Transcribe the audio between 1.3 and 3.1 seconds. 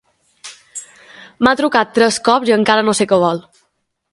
M'ha trucat tres cops i encara no sé